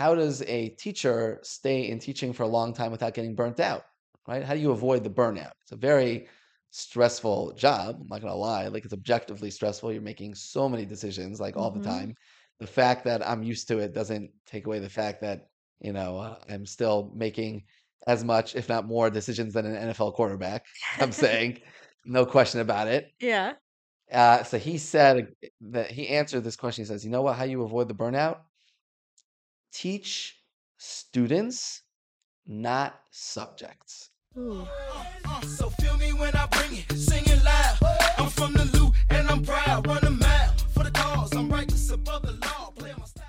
[0.00, 3.84] how does a teacher stay in teaching for a long time without getting burnt out?
[4.26, 4.42] Right?
[4.42, 5.52] How do you avoid the burnout?
[5.62, 6.28] It's a very
[6.70, 7.96] stressful job.
[8.00, 8.68] I'm not gonna lie.
[8.68, 9.92] Like it's objectively stressful.
[9.92, 12.14] You're making so many decisions like all the hmm time.
[12.60, 15.48] The fact that I'm used to it doesn't take away the fact that,
[15.80, 17.64] you know, uh, I'm still making
[18.06, 20.64] as much, if not more, decisions than an NFL quarterback.
[21.00, 21.60] I'm saying,
[22.04, 23.12] no question about it.
[23.20, 23.56] Yeah.
[24.12, 26.82] Uh, so he said that he answered this question.
[26.82, 27.36] He says, "You know what?
[27.36, 28.40] How you avoid the burnout?
[29.72, 30.36] Teach
[30.78, 31.82] students,
[32.46, 34.66] not subjects." Ooh.
[35.42, 37.78] So feel me when I bring it, sing it loud.
[38.18, 39.86] I'm from the loot and I'm proud.
[39.86, 41.34] Run a mile for the cause.
[41.34, 42.70] I'm righteous above the law.
[42.76, 43.26] Play my style.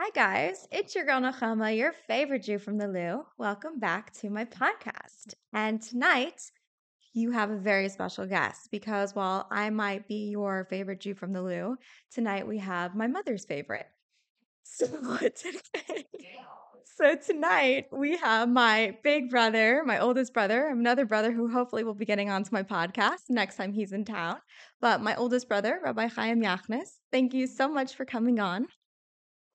[0.00, 0.66] Hi, guys.
[0.72, 3.24] It's your girl, Nechama, your favorite Jew from the Lou.
[3.38, 5.34] Welcome back to my podcast.
[5.52, 6.50] And tonight,
[7.14, 11.32] you have a very special guest because while I might be your favorite Jew from
[11.32, 11.76] the Lou,
[12.12, 13.86] tonight we have my mother's favorite.
[14.70, 14.86] So,
[15.18, 16.04] today,
[16.84, 21.94] so tonight we have my big brother, my oldest brother, another brother who hopefully will
[21.94, 24.36] be getting onto my podcast next time he's in town.
[24.80, 28.68] But my oldest brother, Rabbi Chaim Yachnes, thank you so much for coming on.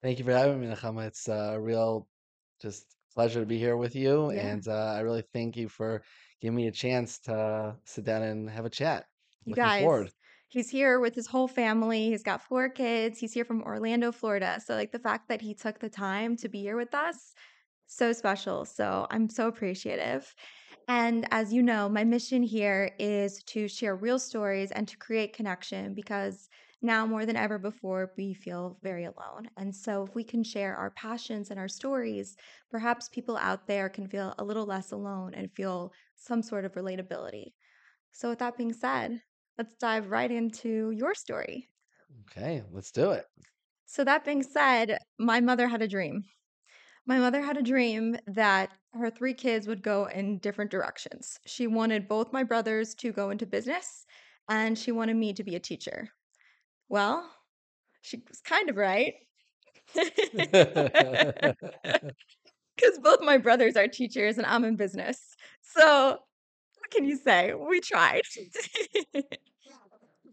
[0.02, 1.06] Thank you for having me, Nechama.
[1.06, 2.08] It's uh, a real
[2.60, 4.48] just pleasure to be here with you, Yeah.
[4.48, 6.02] and uh, I really thank you for
[6.42, 9.06] giving me a chance to sit down and have a chat.
[9.44, 10.10] You Looking guys, forward.
[10.54, 12.10] He's here with his whole family.
[12.10, 13.18] He's got four kids.
[13.18, 14.60] He's here from Orlando, Florida.
[14.64, 17.34] So, like, the fact that he took the time to be here with us,
[17.86, 18.64] so special.
[18.64, 20.32] So, I'm so appreciative.
[20.86, 25.34] And as you know, my mission here is to share real stories and to create
[25.34, 26.48] connection because
[26.82, 29.48] now more than ever before, we feel very alone.
[29.56, 32.36] And so, if we can share our passions and our stories,
[32.70, 36.74] perhaps people out there can feel a little less alone and feel some sort of
[36.74, 37.54] relatability.
[38.12, 39.20] So, with that being said,
[39.58, 41.68] let's dive right into your story.
[42.22, 43.26] Okay, let's do it.
[43.86, 46.24] So, that being said, my mother had a dream.
[47.06, 51.38] My mother had a dream that her three kids would go in different directions.
[51.46, 54.06] She wanted both my brothers to go into business,
[54.48, 56.08] and she wanted me to be a teacher.
[56.88, 57.30] Well,
[58.02, 59.14] she was kind of right.
[62.76, 65.36] Because both my brothers are teachers and I'm in business.
[65.62, 66.18] So,
[66.84, 67.54] what can you say?
[67.54, 68.22] We tried.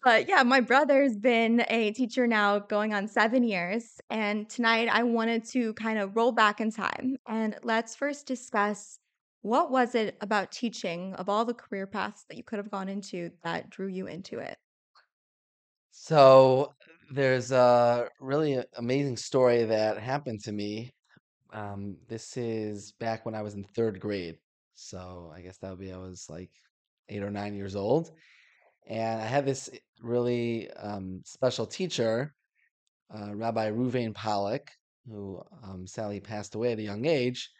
[0.04, 4.02] But yeah, my brother's been a teacher now going on seven years.
[4.10, 8.98] And tonight I wanted to kind of roll back in time and let's first discuss
[9.44, 12.90] what was it about teaching of all the career paths that you could have gone
[12.90, 14.58] into that drew you into it?
[15.92, 16.74] So
[17.12, 20.90] there's a really amazing story that happened to me.
[21.54, 24.40] Um, this is back when I was in third grade.
[24.82, 26.50] So I guess that would be I was like
[27.10, 28.12] eight or nine years old.
[28.88, 29.70] And I had this
[30.02, 32.34] really um, special teacher,
[33.14, 34.72] uh, Rabbi Ruvain Pollock,
[35.08, 37.52] who um, sadly passed away at a young age,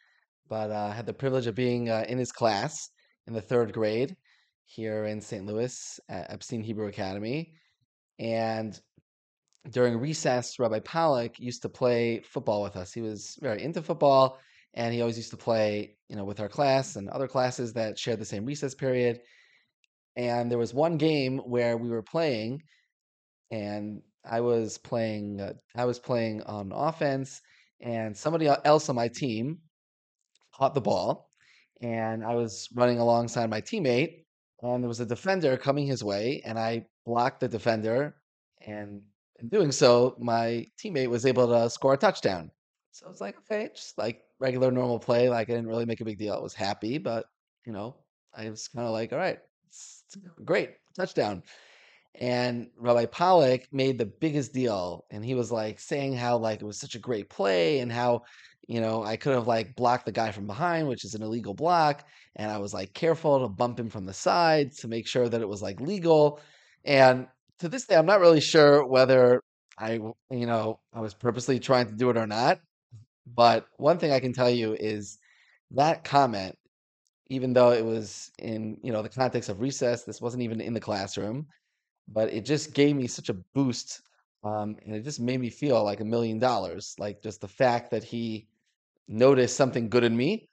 [0.50, 2.90] but uh, had the privilege of being uh, in his class
[3.28, 4.16] in the third grade
[4.66, 5.46] here in St.
[5.46, 7.54] Louis at Epstein Hebrew Academy.
[8.20, 8.80] And
[9.70, 12.92] during recess, Rabbi Pollock used to play football with us.
[12.92, 14.40] He was very into football,
[14.74, 18.00] and he always used to play, you know, with our class and other classes that
[18.00, 19.20] shared the same recess period.
[20.16, 22.64] And there was one game where we were playing,
[23.50, 27.42] and I was playing, uh, I was playing on offense,
[27.82, 29.60] and somebody else on my team
[30.54, 31.30] caught the ball,
[31.82, 34.26] and I was running alongside my teammate,
[34.62, 38.16] and there was a defender coming his way, and I blocked the defender,
[38.66, 39.02] and
[39.40, 42.52] in doing so, my teammate was able to score a touchdown.
[42.92, 46.02] So I was like, okay, just like regular normal play, like I didn't really make
[46.02, 46.34] a big deal.
[46.34, 47.26] I was happy, but
[47.66, 47.96] you know,
[48.36, 49.38] I was kind of like, all right,
[49.68, 51.44] it's, it's great touchdown.
[52.20, 56.66] And Rabbi Pollock made the biggest deal, and he was like saying how like it
[56.66, 58.24] was such a great play, and how
[58.68, 61.54] you know I could have like blocked the guy from behind, which is an illegal
[61.54, 65.30] block, and I was like careful to bump him from the side to make sure
[65.30, 66.42] that it was like legal.
[66.84, 67.28] And
[67.60, 69.42] to this day, I'm not really sure whether
[69.78, 69.94] I,
[70.32, 72.60] you know I was purposely trying to do it or not.
[73.26, 75.18] But one thing I can tell you is
[75.72, 76.58] that comment,
[77.28, 80.74] even though it was in you know the context of recess, this wasn't even in
[80.74, 81.48] the classroom
[82.08, 84.02] but it just gave me such a boost
[84.44, 87.92] um, and it just made me feel like a million dollars like just the fact
[87.92, 88.48] that he
[89.08, 90.50] noticed something good in me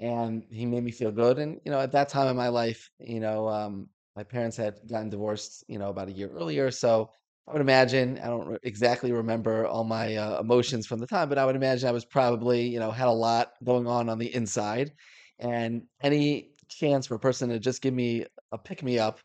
[0.00, 2.90] and he made me feel good and you know at that time in my life
[2.98, 7.10] you know um, my parents had gotten divorced you know about a year earlier so
[7.48, 11.38] i would imagine i don't exactly remember all my uh, emotions from the time but
[11.38, 14.34] i would imagine i was probably you know had a lot going on on the
[14.34, 14.92] inside
[15.38, 19.20] and any chance for a person to just give me a pick me up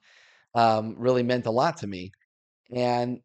[0.56, 2.12] um, really meant a lot to me.
[2.72, 3.22] And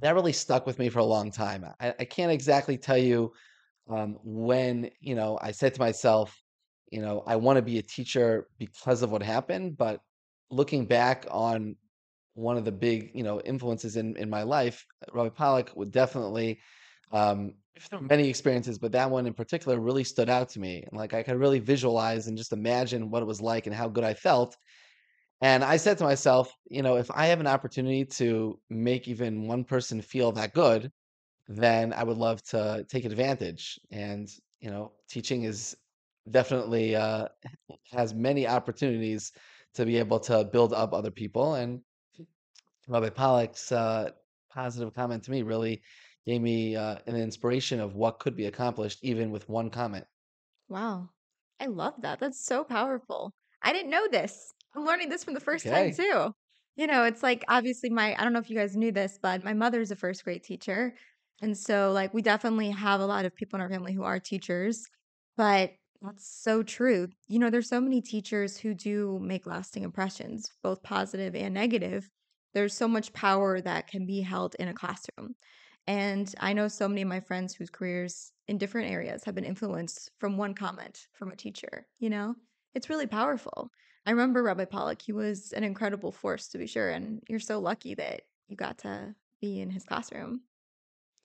[0.00, 1.64] that really stuck with me for a long time.
[1.80, 3.32] I, I can't exactly tell you
[3.88, 6.36] um, when you know I said to myself,
[6.90, 10.00] you know, I want to be a teacher because of what happened, but
[10.50, 11.76] looking back on
[12.36, 16.60] one of the big, you know, influences in in my life, Rabbi Pollack would definitely
[17.12, 17.54] um
[18.00, 20.82] many experiences, but that one in particular really stood out to me.
[20.82, 23.88] And like I could really visualize and just imagine what it was like and how
[23.88, 24.56] good I felt.
[25.42, 29.46] And I said to myself, you know, if I have an opportunity to make even
[29.46, 30.90] one person feel that good,
[31.48, 33.78] then I would love to take advantage.
[33.90, 34.28] And,
[34.60, 35.76] you know, teaching is
[36.30, 37.28] definitely uh,
[37.92, 39.32] has many opportunities
[39.74, 41.54] to be able to build up other people.
[41.54, 41.82] And
[42.88, 44.10] Rabbi Pollack's uh,
[44.50, 45.82] positive comment to me really
[46.24, 50.04] gave me uh, an inspiration of what could be accomplished even with one comment.
[50.68, 51.10] Wow.
[51.60, 52.18] I love that.
[52.20, 53.32] That's so powerful.
[53.62, 54.52] I didn't know this.
[54.74, 56.32] I'm learning this from the first time too.
[56.76, 59.42] You know, it's like obviously my I don't know if you guys knew this, but
[59.42, 60.94] my mother's a first grade teacher.
[61.40, 64.20] And so like we definitely have a lot of people in our family who are
[64.20, 64.84] teachers,
[65.36, 65.72] but
[66.02, 67.08] that's so true.
[67.28, 72.08] You know, there's so many teachers who do make lasting impressions, both positive and negative.
[72.56, 75.34] There's so much power that can be held in a classroom.
[75.86, 79.44] And I know so many of my friends whose careers in different areas have been
[79.44, 82.34] influenced from one comment from a teacher, you know?
[82.74, 83.68] It's really powerful.
[84.06, 86.88] I remember Rabbi Pollock, he was an incredible force to be sure.
[86.88, 90.40] And you're so lucky that you got to be in his classroom.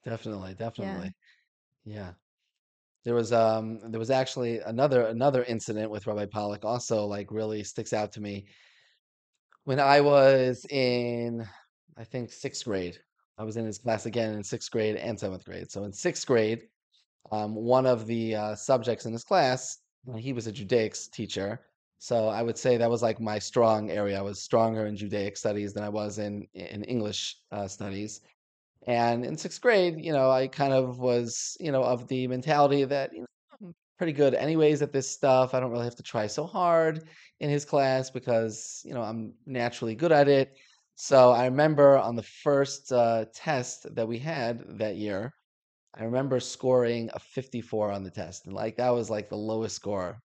[0.03, 1.13] Definitely, definitely.
[1.85, 2.11] Yeah.
[3.05, 7.63] There was um there was actually another another incident with Rabbi Pollack also like really
[7.63, 8.47] sticks out to me.
[9.65, 11.47] When I was in
[11.97, 12.97] I think sixth grade,
[13.37, 15.69] I was in his class again in sixth grade and seventh grade.
[15.71, 16.63] So in sixth grade,
[17.31, 19.77] um, one of the uh, subjects in his class,
[20.17, 21.61] he was a Judaics teacher.
[21.99, 24.17] So I would say that was like my strong area.
[24.17, 28.21] I was stronger in Judaic studies than I was in in English uh, studies.
[28.87, 32.83] And in sixth grade, you know, I kind of was, you know, of the mentality
[32.85, 33.27] that, you know,
[34.01, 35.53] pretty good anyways at this stuff.
[35.53, 37.07] I don't really have to try so hard
[37.39, 40.57] in his class because, you know, I'm naturally good at it.
[40.95, 45.35] So I remember on the first uh, test that we had that year,
[45.93, 48.47] I remember scoring a 54 on the test.
[48.47, 50.23] And like that was like the lowest score,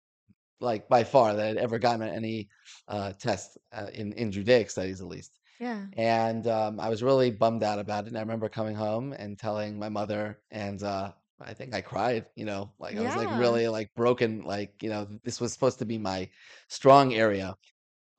[0.59, 2.49] like by far that I'd ever gotten on any
[2.89, 5.39] uh, test uh, in, in Judaic studies, at least.
[5.61, 5.85] Yeah.
[5.95, 9.39] And, um, I was really bummed out about it, and I remember coming home and
[9.39, 11.13] telling my mother, and, uh,
[11.45, 13.31] I think I cried, you know, like, I was, like, Yeah.
[13.31, 16.29] really, like, broken, like, you know, this was supposed to be my
[16.69, 17.55] strong area,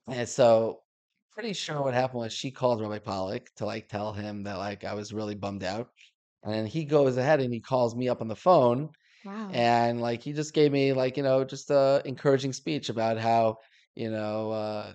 [0.08, 0.82] and so,
[1.32, 4.84] pretty sure what happened was she called Rabbi Pollack to, like, tell him that, like,
[4.84, 5.90] I was really bummed out,
[6.44, 8.90] and then he goes ahead and he calls me up on the phone,
[9.24, 9.72] Wow.
[9.88, 13.58] and, like, he just gave me, like, you know, just a encouraging speech about how,
[13.96, 14.94] you know, uh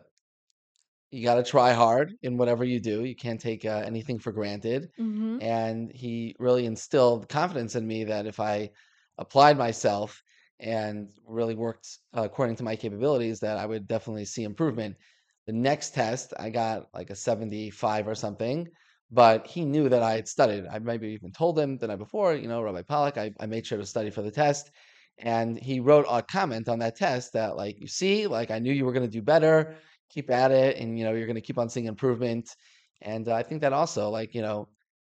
[1.11, 3.05] you got to try hard in whatever you do.
[3.05, 4.89] You can't take uh, anything for granted.
[4.99, 5.41] Mm-hmm.
[5.41, 8.71] And he really instilled confidence in me that if I
[9.17, 10.21] applied myself
[10.59, 14.97] and really worked uh, according to my capabilities, that I would definitely see improvement.
[15.45, 18.67] The next test, I got like a 75 or something,
[19.09, 20.65] but he knew that I had studied.
[20.69, 23.65] I maybe even told him the night before, you know, Rabbi Pollack, I, I made
[23.65, 24.71] sure to study for the test.
[25.19, 28.73] And he wrote a comment on that test that, like, you see, like, I knew
[28.73, 29.77] you were going to do better
[30.09, 32.55] keep at it and you know you're going to keep on seeing improvement
[33.01, 34.67] and uh, i think that also like you know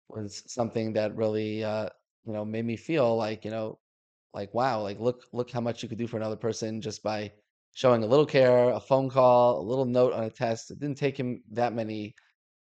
[0.10, 1.88] was something that really uh
[2.26, 3.80] you know made me feel like you know
[4.34, 7.32] like wow like look look how much you could do for another person just by
[7.74, 10.98] showing a little care a phone call a little note on a test it didn't
[10.98, 12.16] take him that many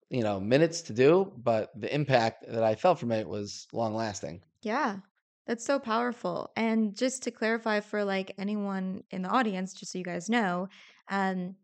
[0.09, 3.95] you know minutes to do but the impact that i felt from it was long
[3.95, 4.99] lasting Yeah.
[5.45, 6.51] That's so powerful.
[6.55, 10.69] And just to clarify for like anyone in the audience, just so you guys know,
[11.09, 11.55] um,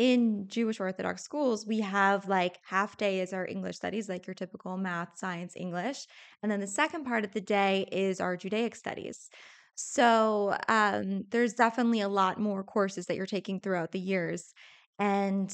[0.00, 4.32] in Jewish Orthodox schools, we have like half day is our English studies, like your
[4.32, 6.06] typical math, science, English.
[6.42, 9.28] And then the second part of the day is our Judaic studies.
[9.74, 14.54] So um, there's definitely a lot more courses that you're taking throughout the years.
[14.98, 15.52] And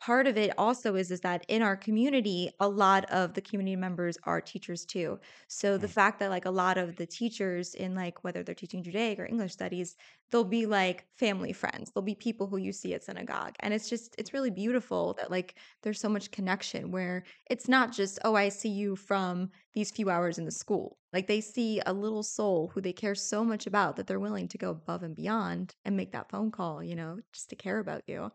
[0.00, 3.76] part of it also is is that in our community, a lot of the community
[3.76, 5.18] members are teachers too.
[5.48, 5.88] So the Mm.
[5.88, 9.26] fact that like a lot of the teachers in like whether they're teaching Judaic or
[9.26, 9.96] English studies,
[10.30, 11.90] they'll be like family friends.
[11.90, 13.54] They'll be people who you see at synagogue.
[13.60, 17.92] And it's just it's really beautiful that like there's so much connection where it's not
[17.92, 20.98] just, oh, I see you from these few hours in the school.
[21.12, 24.48] Like they see a little soul who they care so much about that they're willing
[24.48, 27.78] to go above and beyond and make that phone call, you know, just to care
[27.78, 28.30] about you.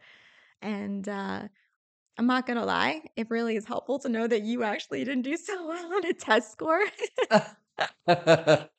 [0.63, 1.49] And uh
[2.17, 5.37] I'm not gonna lie, it really is helpful to know that you actually didn't do
[5.49, 6.83] so well on a test score.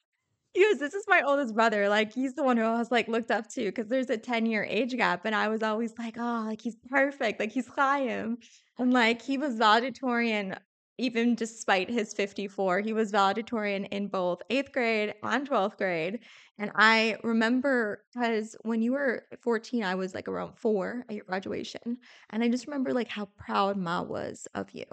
[0.54, 3.32] Because this is my oldest brother, like, he's the one who I was, like, looked
[3.32, 6.60] up to because there's a ten-year age gap, and I was always like, "Oh, like,
[6.60, 8.38] he's perfect, like, he's Chaim."
[8.78, 10.56] And, like, he was valedictorian
[10.98, 16.20] even despite his 54, he was valedictorian in both eighth grade and 12th grade.
[16.58, 21.24] And I remember because when you were 14, I was like around four at your
[21.24, 21.98] graduation.
[22.30, 24.84] And I just remember like how proud Ma was of you,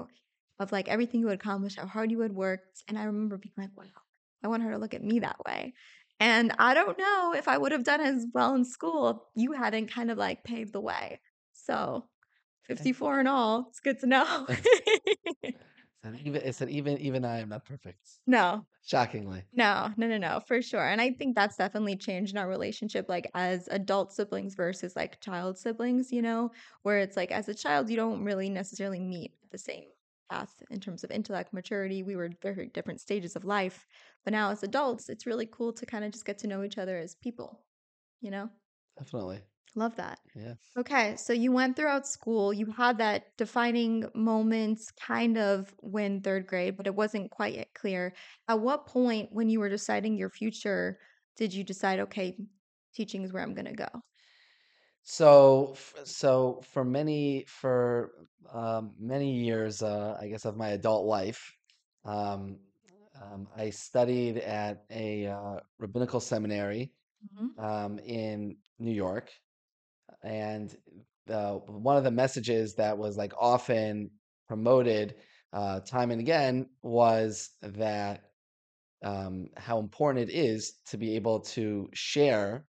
[0.60, 2.84] of like everything you had accomplished, how hard you had worked.
[2.88, 3.86] And I remember being like, wow,
[4.43, 5.74] I want her to look at me that way.
[6.20, 9.53] And I don't know if I would have done as well in school if you
[9.53, 11.20] hadn't kind of like paved the way.
[11.51, 12.05] So
[12.63, 14.48] 54 and all, it's good to know.
[16.03, 18.22] And even it's that even even I am not perfect.
[18.27, 19.46] no, Shockingly.
[19.53, 20.88] no, no, no, no, for sure.
[20.88, 25.22] And I think that's definitely changed in our relationship, like as adult siblings versus like
[25.22, 26.51] child siblings, you know,
[26.84, 29.89] where it's like as a child, you don't really necessarily meet the same
[30.29, 32.03] path in terms of intellect, maturity.
[32.03, 33.88] We were very different stages of life.
[34.25, 36.77] But now as adults, it's really cool to kind of just get to know each
[36.77, 37.65] other as people,
[38.22, 38.51] you know?
[38.98, 39.43] Definitely.
[39.75, 40.20] Love that.
[40.34, 40.56] Yeah.
[40.78, 46.48] Okay, so you went throughout school, you had that defining moments kind of when third
[46.48, 48.13] grade, but it wasn't quite yet clear.
[48.48, 51.00] At what point when you were deciding your future
[51.36, 52.38] did you decide, okay,
[52.94, 53.88] teaching is where I'm gonna go?
[55.04, 61.06] So f- so for many for um, many years, uh, I guess of my adult
[61.06, 61.56] life,
[62.06, 62.60] um,
[63.20, 67.51] um, I studied at a uh, rabbinical seminary Mhm.
[67.58, 69.32] um, in New York.
[70.24, 70.75] And
[71.36, 74.10] one of the messages that was like often
[74.48, 75.16] promoted
[75.54, 78.24] uh, time and again was that
[79.04, 82.66] um, how important it is to be able to share,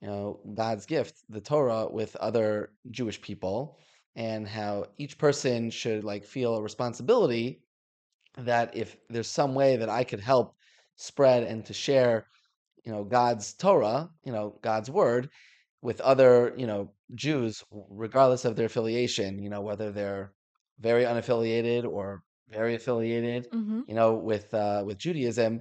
[0.00, 3.78] you know, God's gift, the Torah, with other Jewish people,
[4.16, 7.60] and how each person should like feel a responsibility
[8.38, 10.56] that if there's some way that I could help
[10.96, 12.26] spread and to share,
[12.84, 15.30] you know, God's Torah, you know, God's word
[15.82, 20.34] with other, you know, Jews, regardless of their affiliation, you know, whether they're
[20.78, 23.86] very unaffiliated or very affiliated, Mhm.
[23.86, 25.60] you know, with uh, with Judaism,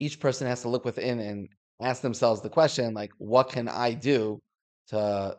[0.00, 1.48] each person has to look within and
[1.80, 4.40] ask themselves the question, like, what can I do
[4.88, 5.38] to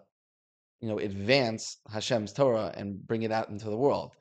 [0.81, 4.13] you know, advance Hashem's Torah and bring it out into the world.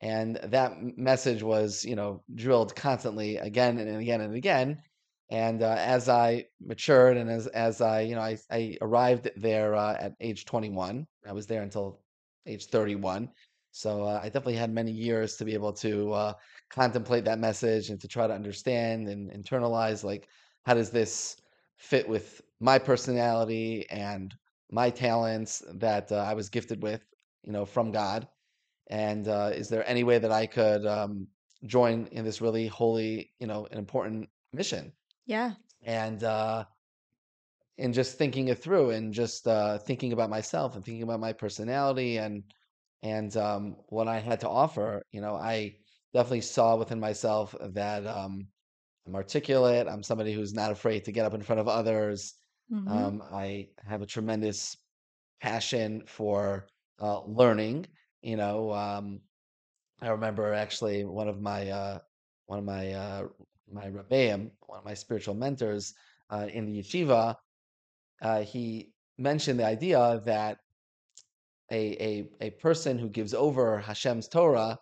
[0.00, 4.82] And that message was, you know, drilled constantly again and again and again.
[5.30, 9.74] And uh, as I matured and as as I, you know, I, I arrived there
[9.74, 11.06] uh, at age 21.
[11.26, 12.00] I was there until
[12.46, 13.30] age 31.
[13.72, 16.32] So uh, I definitely had many years to be able to uh,
[16.70, 20.28] contemplate that message and to try to understand and internalize, like,
[20.64, 21.36] how does this
[21.76, 24.34] fit with my personality and
[24.72, 27.04] my talents that uh, I was gifted with,
[27.44, 28.26] you know, from God?
[28.88, 31.28] And uh, is there any way that I could um,
[31.64, 34.92] join in this really holy, you know, an important mission?
[35.30, 35.54] Yeah.
[35.82, 36.64] And uh,
[37.78, 41.32] and just thinking it through, and just uh, thinking about myself, and thinking about my
[41.32, 42.44] personality, and
[43.02, 45.78] and um, what I had to offer, you know, I
[46.12, 48.48] definitely saw within myself that um,
[49.06, 49.88] I'm articulate.
[49.88, 52.34] I'm somebody who's not afraid to get up in front of others.
[52.68, 53.10] Mhm.
[53.10, 54.76] Um, I have a tremendous
[55.42, 56.68] passion for
[57.00, 57.86] uh, learning.
[58.22, 59.22] You know, um,
[60.00, 61.98] I remember actually one of my uh,
[62.46, 63.28] one of my uh,
[63.72, 65.94] my rebbeim, one of my spiritual mentors
[66.30, 67.36] uh, in the yeshiva.
[68.22, 70.58] Uh, he mentioned the idea that
[71.70, 74.78] a, a a person who gives over Hashem's Torah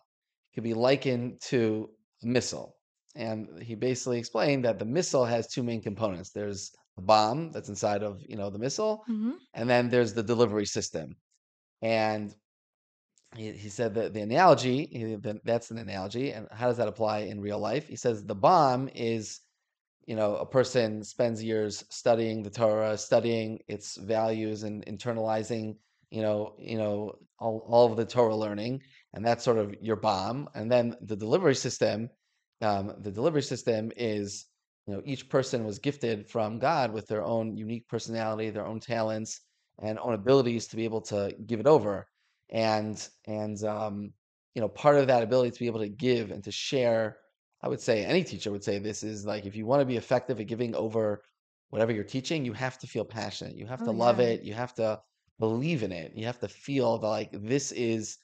[0.55, 1.91] could be likened to
[2.23, 2.77] a missile,
[3.15, 6.31] and he basically explained that the missile has two main components.
[6.31, 9.35] There's a bomb that's inside of you know the missile, Mhm.
[9.55, 11.17] and then there's the delivery system.
[11.83, 12.35] And
[13.39, 16.33] he, he said that the analogy, he- that- that's an analogy.
[16.33, 17.87] And how does that apply in real life?
[17.89, 19.41] He says the bomb is,
[20.07, 25.77] you know, a person spends years studying the Torah, studying its values and internalizing,
[26.11, 28.83] you know, you know, all, all of the Torah learning,
[29.15, 30.49] and that's sort of your bomb.
[30.55, 32.11] And then the delivery system,
[32.63, 34.47] um, the delivery system is,
[34.87, 38.81] you know, each person was gifted from God with their own unique personality, their own
[38.81, 39.41] talents,
[39.81, 42.09] and own abilities to be able to give it over
[42.51, 44.13] and and um,
[44.55, 47.19] you know part of that ability to be able to give and to share
[47.63, 49.97] i would say any teacher would say this is like if you want to be
[49.97, 51.23] effective at giving over
[51.71, 54.27] whatever you're teaching you have to feel passionate you have Oh to love yeah.
[54.27, 55.01] it you have to
[55.39, 58.17] believe in it you have to feel that like this is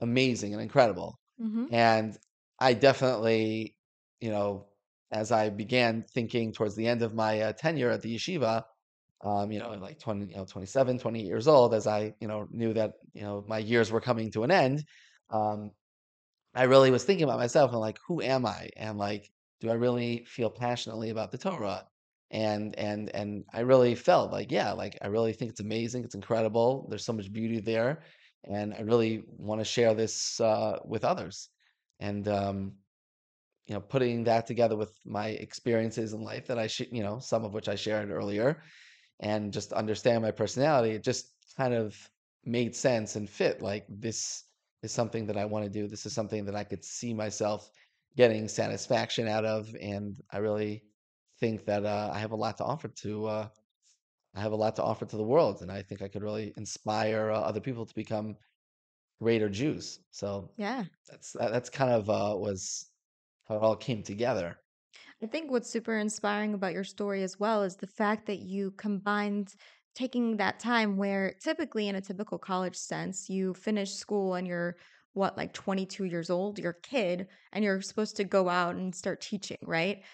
[0.00, 1.68] amazing and incredible Mhm.
[1.70, 2.18] and
[2.60, 3.76] i definitely
[4.20, 4.68] you know
[5.10, 8.64] as i began thinking towards the end of my uh, tenure at the yeshiva
[9.22, 12.46] um, you know, like 20, you know, 27, 28 years old, as I, you know,
[12.50, 14.84] knew that, you know, my years were coming to an end,
[15.30, 15.72] um,
[16.54, 18.70] I really was thinking about myself and like, who am I?
[18.76, 21.86] And like, do I really feel passionately about the Torah?
[22.30, 26.14] And and and I really felt like, yeah, like I really think it's amazing, it's
[26.14, 26.86] incredible.
[26.90, 28.02] There's so much beauty there,
[28.44, 31.48] and I really want to share this uh, with others.
[32.00, 32.74] And um,
[33.66, 37.18] you know, putting that together with my experiences in life that I should, you know,
[37.18, 38.62] some of which I shared earlier,
[39.20, 41.96] and just understand my personality, it just kind of
[42.44, 43.62] made sense and fit.
[43.62, 44.44] Like this
[44.82, 45.88] is something that I want to do.
[45.88, 47.70] This is something that I could see myself
[48.16, 50.84] getting satisfaction out of, and I really
[51.40, 53.26] think that uh, I have a lot to offer to.
[53.26, 53.48] Uh,
[54.34, 56.52] I have a lot to offer to the world, and I think I could really
[56.56, 58.36] inspire uh, other people to become
[59.20, 60.00] greater Jews.
[60.10, 60.84] So Yeah.
[61.08, 62.90] that's that, that's kind of uh, was
[63.48, 64.58] how it all came together.
[65.22, 68.70] I think what's super inspiring about your story as well is the fact that you
[68.72, 69.54] combined
[69.94, 74.76] taking that time where typically in a typical college sense, you finish school and you're
[75.14, 78.94] what, like 22 years old, you're a kid, and you're supposed to go out and
[78.94, 80.04] start teaching, right?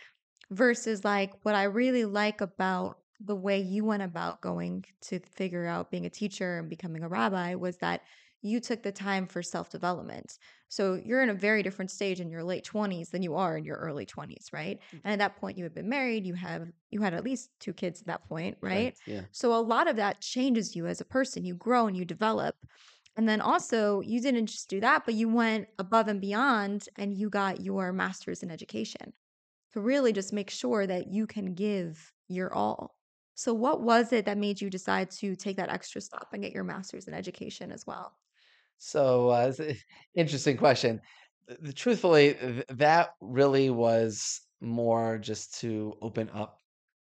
[0.50, 5.66] Versus like what I really like about the way you went about going to figure
[5.66, 8.02] out being a teacher and becoming a rabbi was that
[8.44, 10.38] you took the time for self development.
[10.68, 13.64] So you're in a very different stage in your late 20s than you are in
[13.64, 14.78] your early 20s, right?
[14.94, 15.00] Mm.
[15.04, 17.72] And at that point you had been married, you have you had at least two
[17.72, 18.94] kids at that point, right?
[18.94, 19.00] Correct.
[19.06, 19.20] Yeah.
[19.32, 21.44] So a lot of that changes you as a person.
[21.44, 22.54] You grow and you develop.
[23.16, 27.14] And then also, you didn't just do that, but you went above and beyond and
[27.14, 29.12] you got your master's in education
[29.72, 32.96] to really just make sure that you can give your all.
[33.36, 36.52] So, what was it that made you decide to take that extra step and get
[36.52, 38.12] your master's in education as well?
[38.78, 39.76] So uh, it's a
[40.14, 41.00] interesting question.
[41.49, 46.59] Th- th- Truthfully, th- that really was more just to open up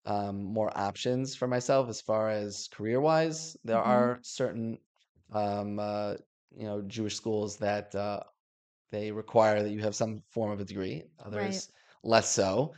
[0.07, 3.57] um, more options for myself as far as career wise.
[3.65, 4.79] There hmm are certain
[5.33, 6.17] um, uh,
[6.53, 8.23] you know Jewish schools that uh,
[8.91, 11.05] they require that you have some form of a degree.
[11.31, 11.65] Right.
[11.65, 11.71] Others
[12.03, 12.75] less so.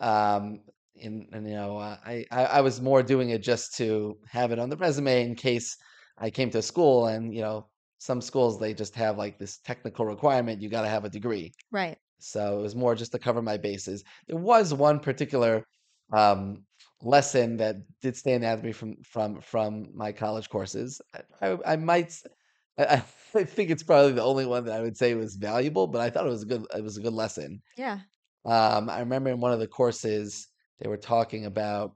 [0.00, 0.64] Um,
[1.02, 4.52] and, and you know, uh, I, I I was more doing it just to have
[4.52, 5.76] it on the resume in case
[6.18, 7.71] I came to school and you know
[8.02, 11.52] some schools they just have like this technical requirement you got to have a degree.
[11.70, 11.96] Right.
[12.18, 14.02] So it was more just to cover my bases.
[14.26, 15.64] There was one particular
[16.12, 16.64] um,
[17.00, 21.00] lesson that did stand out to me from from from my college courses.
[21.14, 22.20] I, I, I might,
[22.76, 23.04] I
[23.36, 26.10] I think it's probably the only one that I would say was valuable, but I
[26.10, 27.62] thought it was a good it was a good lesson.
[27.76, 28.00] Yeah.
[28.44, 30.48] Um, I remember in one of the courses
[30.80, 31.94] they were talking about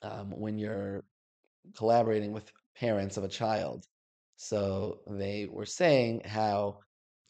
[0.00, 1.04] um, when you're
[1.76, 3.86] collaborating with parents of a child.
[4.36, 6.78] So they were saying how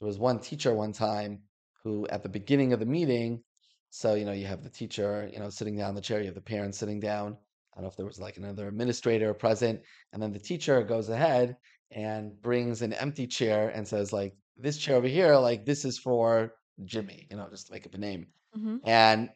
[0.00, 1.40] there was one teacher one time
[1.82, 3.42] who, at the beginning of the meeting,
[3.90, 6.26] so you know, you have the teacher, you know, sitting down in the chair, you
[6.26, 7.36] have the parents sitting down.
[7.72, 9.80] I don't know if there was like another administrator present,
[10.12, 11.56] and then the teacher goes ahead
[11.90, 15.98] and brings an empty chair and says, like, this chair over here, like, this is
[15.98, 18.26] for Jimmy, you know, just to make up a name.
[18.54, 19.30] hmm And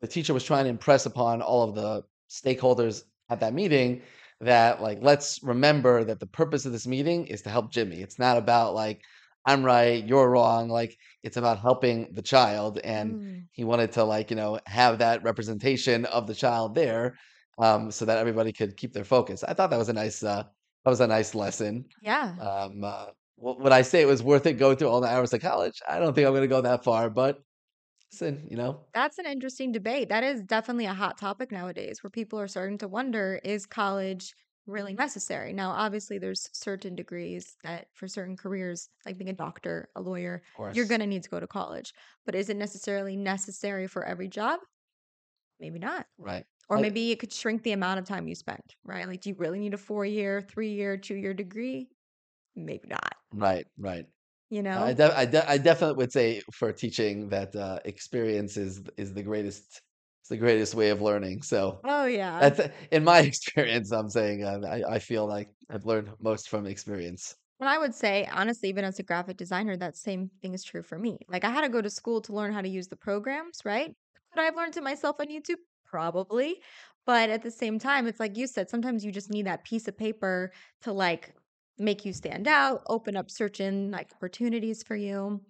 [0.00, 4.02] the teacher was trying to impress upon all of the stakeholders at that meeting
[4.40, 8.00] that like let's remember that the purpose of this meeting is to help Jimmy.
[8.02, 9.02] It's not about like
[9.46, 10.68] I'm right, you're wrong.
[10.68, 13.44] Like it's about helping the child and Mm.
[13.52, 17.16] he wanted to like, you know, have that representation of the child there
[17.58, 19.44] um so that everybody could keep their focus.
[19.44, 20.42] I thought that was a nice uh
[20.84, 21.86] that was a nice lesson.
[22.02, 22.34] Yeah.
[22.40, 25.40] Um uh, would I say it was worth it going through all the hours of
[25.40, 25.80] college?
[25.88, 27.40] I don't think I'm going to go that far, but
[28.14, 30.08] listen, you know, That's an interesting debate.
[30.08, 34.34] That is definitely a hot topic nowadays where people are starting to wonder is college
[34.66, 35.52] really necessary?
[35.52, 40.42] Now, obviously, there's certain degrees that for certain careers, like being a doctor, a lawyer,
[40.70, 41.92] you're going to need to go to college.
[42.24, 44.60] But is it necessarily necessary for every job?
[45.60, 46.06] Maybe not.
[46.18, 46.46] Right.
[46.68, 49.06] Or I, maybe it could shrink the amount of time you spend, right?
[49.08, 51.90] Like, do you really need a four year, three year, two year degree?
[52.56, 54.06] Maybe not, right, right.
[54.54, 58.82] You I de- I, de- I definitely would say for teaching that uh, experience is
[58.96, 59.82] is the greatest
[60.24, 61.42] is the greatest way of learning.
[61.42, 62.40] So Oh, yeah.
[62.40, 63.92] that's in my experience.
[63.92, 67.34] I'm saying uh, I I feel like I've learned most from experience.
[67.60, 70.82] And I would say, honestly, even as a graphic designer, that same thing is true
[70.82, 71.18] for me.
[71.28, 73.94] Like, I had to go to school to learn how to use the programs, right?
[74.32, 75.58] Could I have learned it myself on YouTube?
[75.84, 76.60] Probably.
[77.06, 79.86] But at the same time, it's like you said, sometimes you just need that piece
[79.86, 81.34] of paper to like
[81.78, 85.40] make you stand out, open up certain like opportunities for you.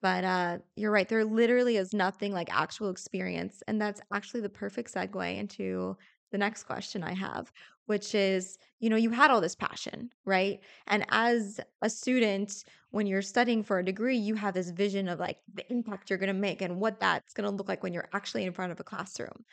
[0.00, 1.08] But uh, you're right.
[1.08, 3.62] There literally is nothing like actual experience.
[3.68, 5.96] And that's actually the perfect segue into
[6.32, 7.52] the next question I have,
[7.86, 10.60] which is, you know, you had all this passion, right?
[10.88, 15.20] And as a student, when you're studying for a degree, you have this vision of
[15.20, 17.92] like the impact you're going to make and what that's going to look like when
[17.92, 19.44] you're actually in front of a classroom.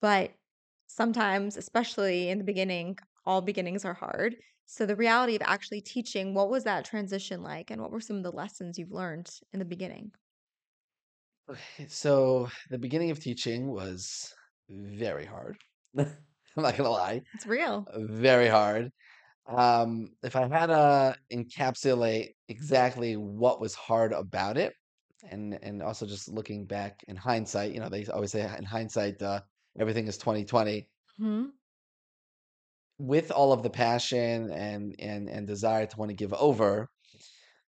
[0.00, 0.30] But
[0.86, 4.36] sometimes, especially in the beginning, all beginnings are hard.
[4.70, 7.70] So the reality of actually teaching, what was that transition like?
[7.70, 10.12] And what were some of the lessons you've learned in the beginning?
[11.48, 14.32] Okay, So the beginning of teaching was
[14.68, 15.58] very hard.
[15.98, 16.16] I'm
[16.56, 17.90] not gonna lie, It's real.
[17.94, 18.92] very hard.
[19.46, 24.74] Um, if I had to encapsulate exactly what was hard about it,
[25.24, 29.22] and and also just looking back in hindsight, you know, they always say in hindsight,
[29.22, 29.42] uh,
[29.80, 30.88] everything is 2020.
[31.18, 31.52] hmm
[33.00, 36.90] With all of the passion and and and desire to want to give over,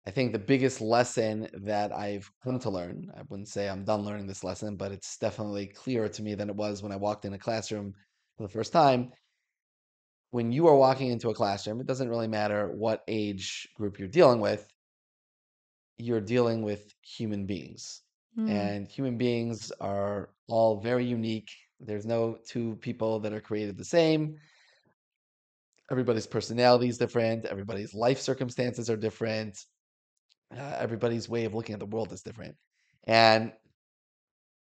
[0.04, 4.02] I think the biggest lesson that I've come to learn, I wouldn't say I'm done
[4.02, 7.26] learning this lesson, but it's definitely clearer to me than it was when I walked
[7.26, 7.94] in a classroom
[8.36, 9.12] for the first time.
[10.32, 14.08] When you are walking into a classroom, it doesn't really matter what age group you're
[14.08, 14.66] dealing with,
[15.98, 18.02] you're dealing with human beings.
[18.36, 18.50] Mm.
[18.50, 21.50] And human beings are all very unique.
[21.78, 24.36] There's no two people that are created the same.
[25.90, 27.44] Everybody's personality is different.
[27.44, 29.64] Everybody's life circumstances are different.
[30.56, 32.56] Uh, everybody's way of looking at the world is different.
[33.04, 33.52] And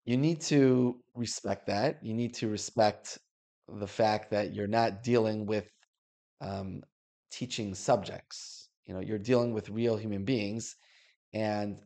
[0.04, 1.98] you need to respect that.
[2.02, 3.18] You need to respect
[3.68, 5.70] the fact that you're not dealing with
[6.40, 6.82] um,
[7.30, 8.70] teaching subjects.
[8.86, 10.76] You know, you're dealing with real human beings.
[11.34, 11.78] And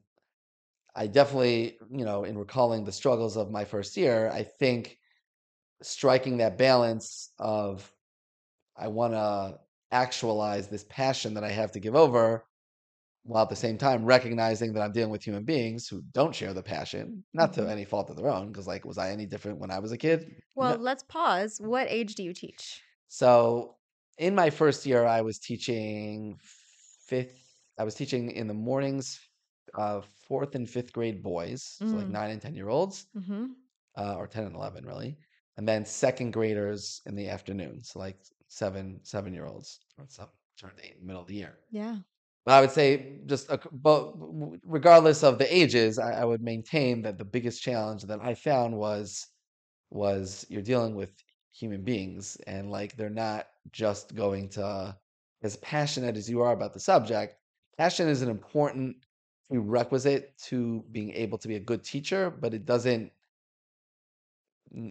[0.94, 4.98] I definitely, you know, in recalling the struggles of my first year, I think
[5.82, 7.90] striking that balance of
[8.76, 12.44] I want to actualize this passion that I have to give over
[13.24, 16.54] while at the same time recognizing that I'm dealing with human beings who don't share
[16.54, 17.70] the passion, not to Mhm.
[17.70, 19.98] any fault of their own, because like, was I any different when I was a
[19.98, 20.30] kid?
[20.54, 20.78] Well, No.
[20.78, 21.60] let's pause.
[21.60, 22.82] What age do you teach?
[23.08, 23.76] So
[24.18, 29.20] in my first year, I was teaching fifth, I was teaching in the mornings,
[29.74, 32.10] uh, fourth and fifth grade boys, so like Mm.
[32.10, 33.54] nine and 10 year olds, hmm
[33.96, 35.18] uh, or 10 and 11 really.
[35.56, 38.18] And then second graders in the afternoon, so like
[38.52, 40.28] seven, seven year olds, or some
[40.60, 41.58] turned eight the middle of the year.
[41.70, 41.96] Yeah.
[42.44, 44.12] But I would say just ac- but
[44.64, 48.76] regardless of the ages, I, I would maintain that the biggest challenge that I found
[48.76, 49.26] was
[49.90, 51.12] was you're dealing with
[51.52, 54.96] human beings and like they're not just going to
[55.42, 57.36] as passionate as you are about the subject.
[57.78, 58.96] Passion is an important
[59.48, 63.10] prerequisite to being able to be a good teacher, but it doesn't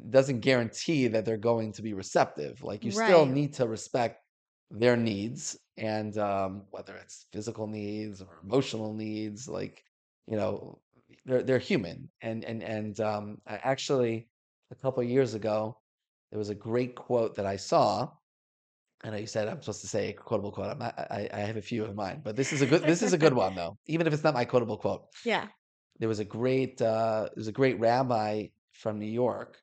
[0.10, 2.63] doesn't guarantee that they're going to be receptive.
[2.63, 4.24] Like you still need to respect
[4.70, 9.84] their needs and um, whether it's physical needs or emotional needs, like
[10.28, 10.80] you know,
[11.26, 12.10] they're they're human.
[12.22, 14.28] And and and um, I actually
[14.72, 15.78] a couple of years ago
[16.30, 18.10] there was a great quote that I saw.
[19.04, 20.70] And I know you said I'm supposed to say a quotable quote.
[20.70, 23.02] I'm not, I, I have a few of mine, but this is a good this
[23.02, 23.78] is a good one though.
[23.88, 25.48] Even if it's not my quotable quote, Yeah.
[26.00, 29.58] there was a great uh, there was a great rabbi from New York.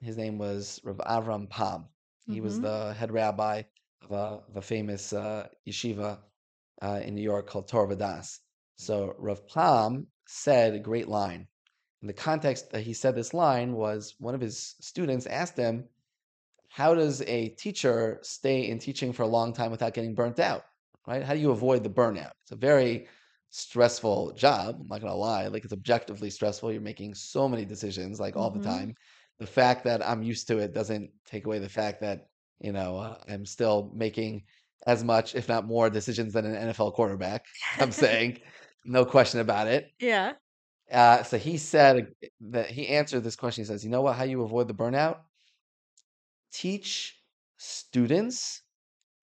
[0.00, 1.88] His name was Rav Avram Pam.
[2.26, 3.62] He was hmm the head rabbi
[4.02, 6.22] of a, of a famous uh, yeshiva
[6.82, 8.40] uh, in New York called Torah Vodaas.
[8.76, 11.48] So Rav Pam said a great line.
[12.02, 15.88] In the context that he said this line was one of his students asked him,
[16.68, 20.64] "How does a teacher stay in teaching for a long time without getting burnt out?
[21.06, 21.22] Right?
[21.22, 22.32] How do you avoid the burnout?
[22.42, 23.08] It's a very
[23.50, 24.76] stressful job.
[24.80, 25.48] I'm not gonna lie.
[25.48, 26.72] Like it's objectively stressful.
[26.72, 28.94] You're making so many decisions like all the hmm time.
[29.40, 32.28] The fact that I'm used to it doesn't take away the fact that
[32.60, 34.44] you know uh, I'm still making
[34.86, 37.44] as much, if not more, decisions than an NFL quarterback.
[37.78, 38.40] I'm saying,
[38.84, 39.90] no question about it.
[39.98, 40.32] yeah.
[40.90, 42.08] Uh, so he said
[42.40, 43.62] that he answered this question.
[43.62, 44.16] He says, "You know what?
[44.16, 45.18] How you avoid the burnout?
[46.52, 47.22] Teach
[47.56, 48.62] students,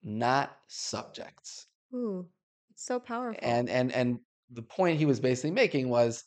[0.02, 2.26] not subjects." Ooh,
[2.72, 3.40] it's so powerful.
[3.44, 4.20] And and and
[4.52, 6.24] the point he was basically making was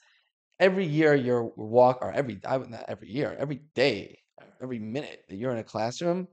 [0.60, 4.20] every year you're walk or every I would not every year, every day,
[4.62, 6.28] every minute that you're in a classroom,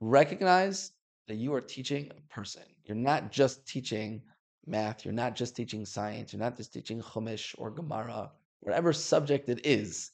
[0.00, 0.92] recognize
[1.28, 2.64] that you are teaching a person.
[2.84, 4.22] You're not just teaching
[4.66, 5.04] math.
[5.04, 6.32] You're not just teaching science.
[6.32, 10.10] You're not just teaching Chumash or Gemara, whatever subject it is.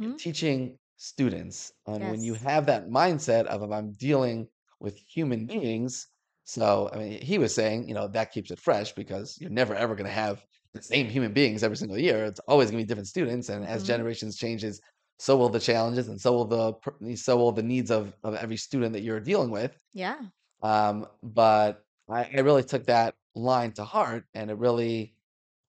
[0.00, 1.72] You're hmm teaching students.
[1.86, 4.48] And when you have that mindset of I'm dealing
[4.80, 6.08] with human beings,
[6.44, 9.74] so I mean, he was saying, you know, that keeps it fresh because you're never
[9.74, 12.24] ever going to have the same human beings every single year.
[12.24, 14.80] It's always going to be different students, and as hmm generations changes,
[15.18, 18.56] so will the challenges, and so will the so will the needs of of every
[18.56, 19.76] student that you're dealing with.
[19.92, 20.20] Yeah.
[20.62, 25.16] Um, but I, I really took that line to heart, and it really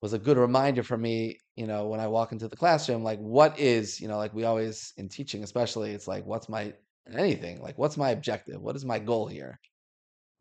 [0.02, 3.20] was a good reminder for me, you know, when I walk into the classroom, like
[3.20, 6.76] what is, you know, like we always in teaching, especially, it's like, what's my
[7.12, 8.62] anything, like what's my objective?
[8.62, 9.60] What is my goal here?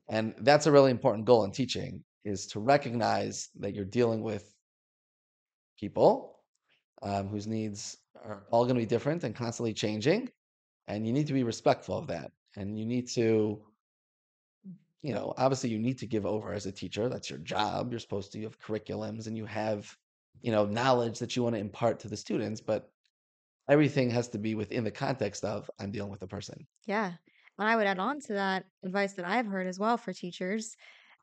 [0.09, 4.55] And that's a really important goal in teaching is to recognize that you're dealing with
[5.79, 6.39] people
[7.03, 10.31] um, whose needs are all going to be different and constantly changing,
[10.87, 12.31] and you need to be respectful of that.
[12.57, 13.63] And you need to
[15.03, 17.09] you know, obviously you need to give over as a teacher.
[17.09, 17.91] That's your job.
[17.91, 19.95] You're supposed to you have curriculums and you have,
[20.41, 22.89] you know, knowledge that you want to impart to the students, but
[23.69, 26.67] everything has to be within the context of I'm dealing with a person.
[26.87, 27.13] Yeah.
[27.59, 30.77] And I would add on to that advice that I've heard as well for teachers.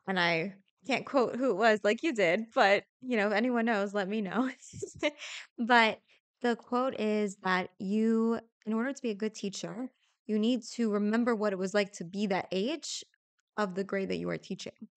[0.06, 0.54] And I
[0.86, 4.08] can't quote who it was like you did, but you know, if anyone knows, let
[4.08, 4.50] me know.
[5.58, 6.00] but
[6.42, 9.90] the quote is that you, in order to be a good teacher,
[10.26, 13.04] you need to remember what it was like to be that age
[13.56, 14.88] of the grade that you are teaching.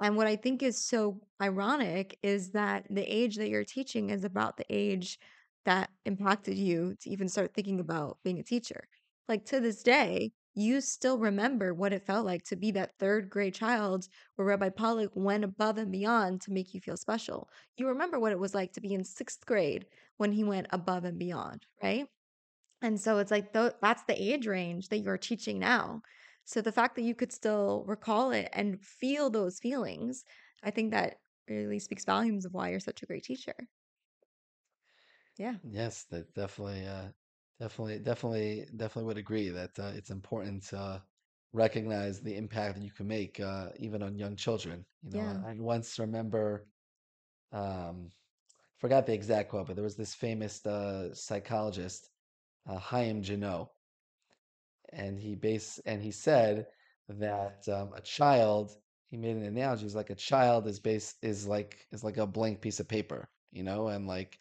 [0.00, 4.24] And what I think is so ironic is that the age that you're teaching is
[4.24, 5.18] about the age
[5.64, 8.88] that impacted you to even start thinking about being a teacher.
[9.28, 13.30] Like to this day, you still remember what it felt like to be that third
[13.30, 17.48] grade child where Rabbi Pollock went above and beyond to make you feel special.
[17.76, 19.86] You remember what it was like to be in sixth grade
[20.16, 22.06] when he went above and beyond, right?
[22.82, 26.02] And so it's like th- that's the age range that you're teaching now.
[26.44, 30.24] So the fact that you could still recall it and feel those feelings,
[30.62, 33.54] I think that really speaks volumes of why you're such a great teacher.
[35.36, 35.58] Yeah.
[35.64, 37.10] Yes, that definitely, uh,
[37.60, 41.02] definitely, definitely, definitely would agree that uh, it's important to
[41.52, 44.84] recognize the impact that you can make, uh, even on young children.
[45.02, 45.42] You know, Yeah.
[45.44, 46.66] I I once remember,
[47.52, 48.10] um,
[48.78, 52.10] forgot the exact quote, but there was this famous uh, psychologist,
[52.68, 53.68] uh, Chaim Ginott,
[54.92, 56.66] and he base and he said
[57.08, 58.72] that um, a child,
[59.08, 62.26] he made an analogy, he's like a child is base is like is like a
[62.26, 64.38] blank piece of paper, you know, and like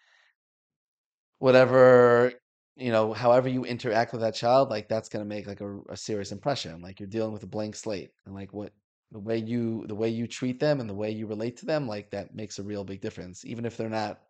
[1.39, 2.31] whatever
[2.75, 5.81] you know however you interact with that child like that's going to make like a,
[5.89, 8.73] a serious impression like you're dealing with a blank slate and like what
[9.11, 11.87] the way you the way you treat them and the way you relate to them
[11.87, 14.23] like that makes a real big difference even if they're not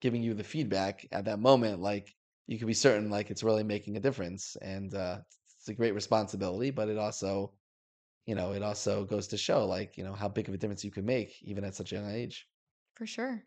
[0.00, 3.64] giving you the feedback at that moment like you can be certain like it's really
[3.64, 5.20] making a difference and uh
[5.58, 7.54] it's a great responsibility but it also
[8.26, 10.84] you know it also goes to show like you know how big of a difference
[10.84, 12.48] you can make even at such a young age
[12.94, 13.46] For sure.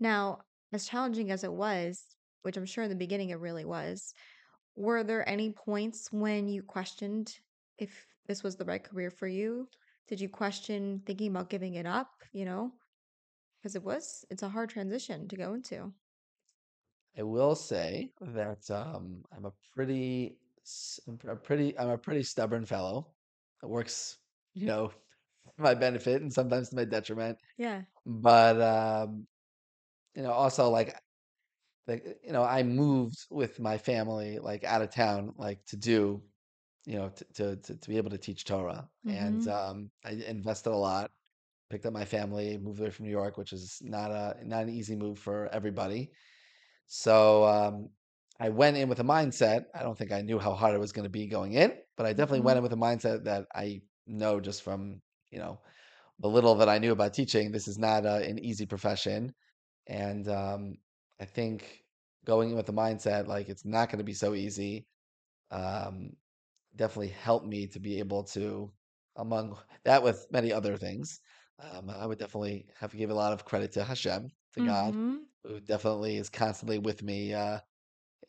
[0.00, 2.13] Now, as challenging as it was,
[2.44, 4.12] which I'm sure in the beginning it really was,
[4.76, 7.38] were there any points when you questioned
[7.78, 9.66] if this was the right career for you?
[10.08, 12.70] Did you question thinking about giving it up, you know?
[13.58, 15.90] Because it was, it's a hard transition to go into.
[17.16, 20.36] I will say that um, I'm a pretty,
[21.08, 23.06] I'm a pretty, I'm a pretty stubborn fellow.
[23.62, 24.18] It works,
[24.52, 24.90] you know,
[25.56, 27.38] for my benefit and sometimes to my detriment.
[27.56, 27.82] Yeah.
[28.04, 29.26] But um,
[30.14, 30.94] you know, also like,
[31.86, 36.22] like you know, I moved with my family like out of town, like to do,
[36.86, 39.48] you know, to to to, to be able to teach Torah, and Mm-hmm.
[39.48, 41.10] um, I invested a lot.
[41.70, 44.70] Picked up my family, moved away from New York, which is not a not an
[44.70, 46.12] easy move for everybody.
[46.86, 47.90] So um,
[48.40, 49.66] I went in with a mindset.
[49.74, 52.06] I don't think I knew how hard it was going to be going in, but
[52.06, 52.56] I definitely Mm-hmm.
[52.56, 55.60] went in with a mindset that I know just from, you know,
[56.20, 59.34] the little that I knew about teaching, this is not uh, an easy profession.
[59.86, 60.78] And um,
[61.24, 61.84] I think
[62.26, 64.86] going in with the mindset like it's not going to be so easy
[65.50, 66.10] um,
[66.76, 68.72] definitely helped me to be able to,
[69.16, 71.20] among that with many other things,
[71.60, 74.94] um, I would definitely have to give a lot of credit to Hashem, to God,
[74.96, 75.24] Mm-hmm.
[75.44, 77.34] who definitely is constantly with me.
[77.34, 77.60] Uh,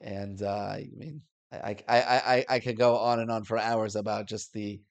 [0.02, 3.58] and uh, I mean, I, I, I, I I could go on and on for
[3.60, 4.82] hours about just the,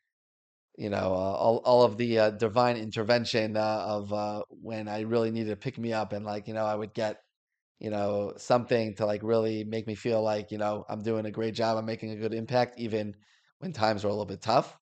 [0.76, 5.00] you know, uh, all, all of the uh, divine intervention uh, of uh, when I
[5.02, 7.18] really needed to pick me up and like, you know, I would get,
[7.78, 11.30] you know, something to like really make me feel like, you know, I'm doing a
[11.30, 13.14] great job, I'm making a good impact, even
[13.58, 14.78] when times are a little bit tough.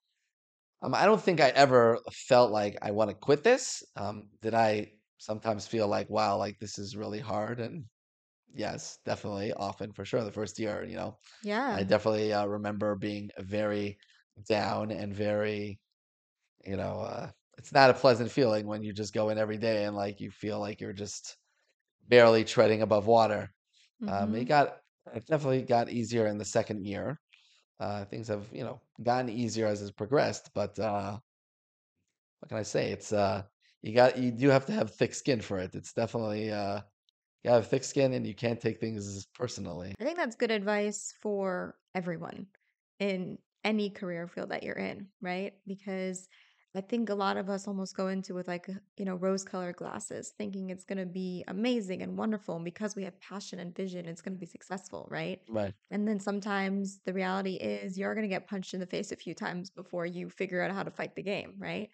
[0.82, 3.82] Um, I don't think I ever felt like I want to quit this.
[3.96, 7.60] Um, did I sometimes feel like, wow, like this is really hard?
[7.60, 7.84] And
[8.54, 10.24] yes, definitely, often for sure.
[10.24, 11.78] The first year, you know, Yeah.
[11.78, 13.98] I definitely uh, remember being very
[14.48, 15.80] down and very,
[16.64, 19.84] you know, uh, it's not a pleasant feeling when you just go in every day
[19.84, 21.38] and like you feel like you're just
[22.08, 23.50] barely treading above water.
[24.06, 24.46] Um, it Mm-hmm.
[24.46, 24.78] got,
[25.14, 27.20] it definitely got easier in the second year.
[27.80, 31.18] Uh, things have, you know, gotten easier as it's progressed, but uh,
[32.40, 32.90] what can I say?
[32.92, 33.44] It's uh
[33.82, 35.74] you got you do have to have thick skin for it.
[35.74, 36.82] It's definitely uh
[37.44, 39.94] you have thick skin and you can't take things personally.
[40.00, 42.48] I think that's good advice for everyone
[42.98, 45.54] in any career field that you're in, right?
[45.66, 46.28] Because
[46.74, 50.32] I think a lot of us almost go into with like, you know, rose-colored glasses,
[50.38, 52.56] thinking it's going to be amazing and wonderful.
[52.56, 55.40] And because we have passion and vision, it's going to be successful, right?
[55.50, 55.74] Right.
[55.90, 59.16] And then sometimes the reality is you're going to get punched in the face a
[59.16, 61.90] few times before you figure out how to fight the game, right?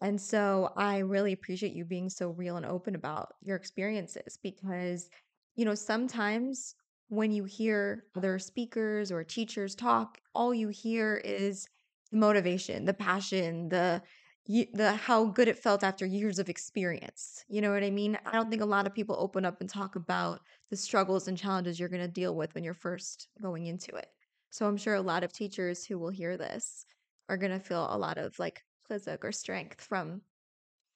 [0.00, 5.08] And so I really appreciate you being so real and open about your experiences because,
[5.54, 6.74] you know, sometimes
[7.08, 11.68] when you hear other speakers or teachers talk, all you hear is
[12.10, 14.02] the motivation, the passion, the
[14.46, 17.44] the how good it felt after years of experience.
[17.48, 18.18] You know what I mean?
[18.24, 21.38] I don't think a lot of people open up and talk about the struggles and
[21.38, 24.08] challenges you're going to deal with when you're first going into it.
[24.50, 26.84] So I'm sure a lot of teachers who will hear this
[27.28, 30.22] are going to feel a lot of like chizuk or strength from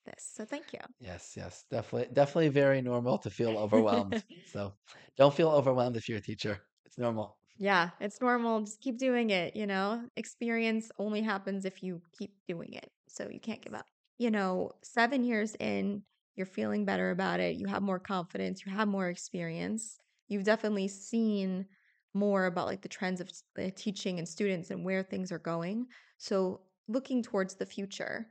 [0.05, 0.23] this.
[0.23, 0.79] So thank you.
[0.99, 4.23] Yes, yes, definitely, definitely very normal to feel overwhelmed.
[4.43, 4.77] So
[5.17, 6.61] don't feel overwhelmed if you're a teacher.
[6.85, 7.39] It's normal.
[7.57, 8.61] Yeah, it's normal.
[8.61, 10.09] Just keep doing it, you know?
[10.17, 12.91] Experience only happens if you keep doing it.
[13.07, 13.85] So you can't give up.
[14.17, 16.03] You know, seven years in,
[16.35, 17.55] you're feeling better about it.
[17.55, 18.65] You have more confidence.
[18.65, 19.97] You have more experience.
[20.27, 21.65] You've definitely seen
[22.13, 25.87] more about like the trends of the teaching and students and where things are going.
[26.17, 28.27] So looking towards the future,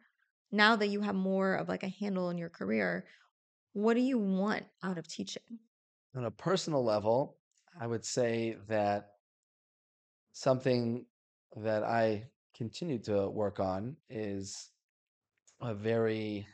[0.52, 3.06] now that you have more of like a handle in your career,
[3.72, 5.58] what do you want out of teaching?
[6.14, 7.38] On a personal level,
[7.80, 9.13] I would say that
[10.34, 11.06] something
[11.56, 14.70] that I continue to work on is
[15.62, 16.46] a very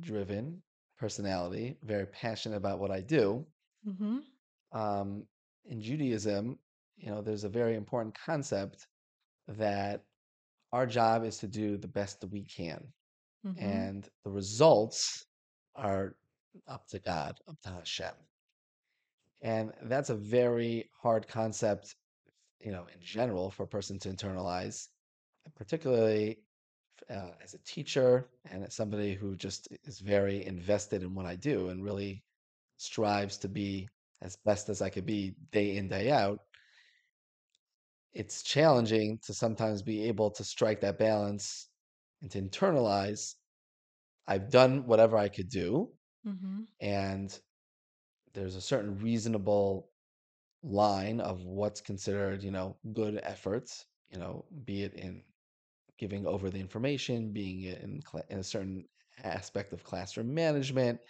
[0.00, 0.62] driven
[0.98, 3.44] personality, very passionate about what I do.
[3.88, 4.18] Mm-hmm.
[4.78, 5.26] Um,
[5.64, 6.58] in Judaism,
[6.96, 8.86] you know, there's a very important concept
[9.48, 10.04] that
[10.72, 12.86] our job is to do the best that we can,
[13.46, 13.62] Mm-hmm.
[13.62, 15.26] and the results
[15.76, 16.16] are
[16.66, 18.14] up to God, up to Hashem.
[19.42, 21.94] And that's a very hard concept,
[22.64, 24.88] you know, in general for a person to internalize,
[25.56, 26.38] particularly
[27.10, 31.36] uh, as a teacher and as somebody who just is very invested in what I
[31.36, 32.24] do and really
[32.78, 33.88] strives to be
[34.22, 36.40] as best as I could be day in, day out.
[38.14, 41.68] It's challenging to sometimes be able to strike that balance
[42.22, 43.34] and to internalize
[44.26, 45.92] I've done whatever I could do,
[46.26, 46.64] Mm-hmm.
[46.80, 47.38] and
[48.34, 49.90] there's a certain reasonable
[50.64, 55.24] line of what's considered, you know, good efforts, you know, be it in
[55.98, 58.88] giving over the information, being it in, cla- in a certain
[59.24, 61.00] aspect of classroom management,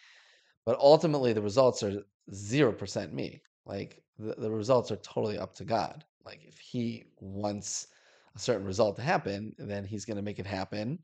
[0.67, 3.43] but ultimately the results are 0% me.
[3.67, 6.05] Like the, the results are totally up to God.
[6.25, 7.89] Like if he wants
[8.35, 11.01] a certain result to happen, then he's going to make it happen.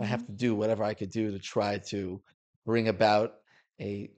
[0.00, 0.06] I Mm-hmm.
[0.06, 2.22] have to do whatever I could do to try to
[2.64, 3.36] bring about
[3.80, 4.10] a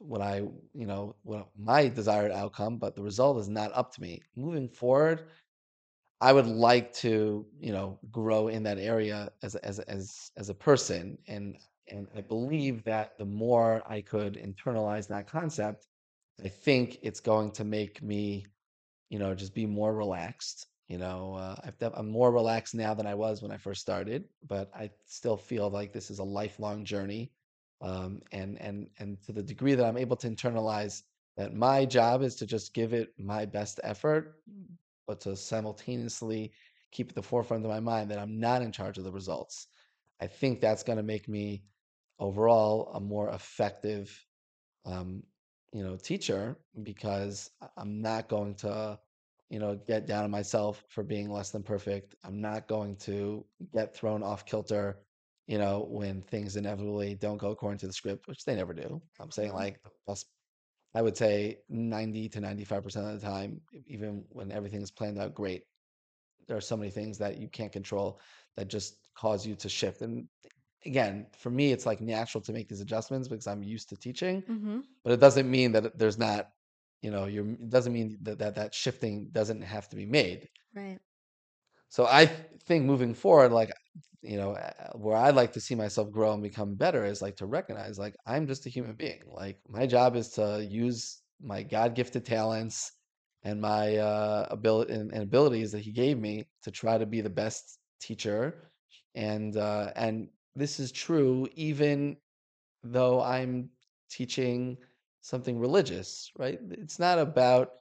[0.00, 0.38] what I,
[0.74, 4.22] you know, what my desired outcome, but the result is not up to me.
[4.36, 5.28] Moving forward,
[6.20, 10.54] I would like to, you know, grow in that area as as as as a
[10.54, 11.56] person, and
[11.88, 15.86] and I believe that the more I could internalize that concept,
[16.44, 18.46] I think it's going to make me,
[19.10, 20.66] you know, just be more relaxed.
[20.88, 23.80] You know, uh, I've def- I'm more relaxed now than I was when I first
[23.80, 27.32] started, but I still feel like this is a lifelong journey.
[27.82, 31.02] Um, and and and to the degree that I'm able to internalize
[31.36, 34.42] that my job is to just give it my best effort,
[35.06, 36.52] but to simultaneously
[36.92, 39.68] keep at the forefront of my mind that I'm not in charge of the results.
[40.20, 41.62] I think that's going to make me
[42.18, 44.26] overall a more effective
[44.84, 45.22] um,
[45.72, 48.98] you know, teacher because I'm not going to,
[49.48, 52.14] you know, get down on myself for being less than perfect.
[52.24, 54.98] I'm not going to get thrown off kilter,
[55.50, 59.02] you know, when things inevitably don't go according to the script, which they never do.
[59.20, 59.64] I'm saying Mm-hmm.
[59.64, 59.80] like
[60.94, 65.64] I would say 90 to 95% of the time, even when everything's planned out great,
[66.48, 68.20] there are so many things that you can't control
[68.56, 70.02] that just cause you to shift.
[70.02, 70.28] And
[70.86, 74.44] again, for me, it's like natural to make these adjustments because I'm used to teaching
[74.48, 74.80] Mm-hmm.
[75.04, 76.50] but it doesn't mean that there's not
[77.02, 80.48] you know you're it doesn't mean that that, that shifting doesn't have to be made
[80.74, 81.00] Right.
[81.88, 83.70] so i think moving forward like
[84.22, 84.56] you know
[84.94, 88.14] where i'd like to see myself grow and become better is like to recognize like
[88.26, 92.92] i'm just a human being like my job is to use my god-gifted talents
[93.44, 97.20] and my uh ability and, and abilities that he gave me to try to be
[97.20, 98.70] the best teacher
[99.14, 102.16] and uh and this is true even
[102.82, 103.70] though I'm
[104.10, 104.78] teaching
[105.20, 106.58] something religious, right?
[106.70, 107.79] It's not about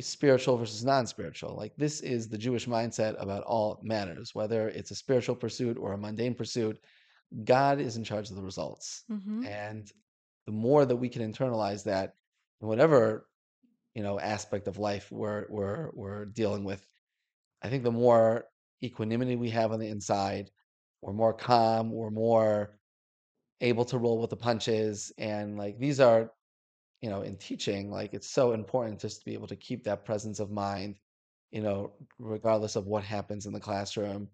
[0.00, 1.54] spiritual versus non-spiritual.
[1.56, 5.92] Like this is the Jewish mindset about all matters, whether it's a spiritual pursuit or
[5.92, 6.78] a mundane pursuit.
[7.44, 9.46] God is in charge of the results, Mm-hmm.
[9.46, 9.90] and
[10.46, 12.14] the more that we can internalize that,
[12.60, 13.26] in whatever
[13.94, 16.86] you know aspect of life we're we're we're dealing with,
[17.62, 18.44] I think the more
[18.82, 20.50] equanimity we have on the inside,
[21.00, 22.78] we're more calm, we're more
[23.60, 26.32] able to roll with the punches and like these are
[27.02, 30.04] you know in teaching like it's so important just to be able to keep that
[30.04, 30.96] presence of mind
[31.50, 34.28] you know regardless of what happens in the classroom.